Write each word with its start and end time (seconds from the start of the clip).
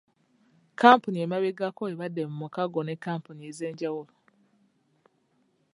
Kampuni 0.81 1.17
emabegako 1.25 1.81
ebadde 1.93 2.21
mu 2.29 2.35
mukago 2.41 2.79
ne 2.83 2.95
kampuni 3.05 3.41
ez'enjawulo. 3.49 4.15